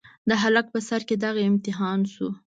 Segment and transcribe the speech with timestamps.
[0.29, 2.29] د هلک په سر چې دغه امتحان شو.